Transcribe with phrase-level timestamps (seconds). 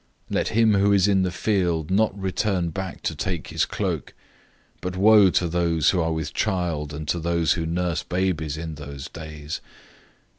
[0.31, 4.15] 013:016 Let him who is in the field not return back to take his cloak.
[4.77, 8.57] 013:017 But woe to those who are with child and to those who nurse babies
[8.57, 9.61] in those days!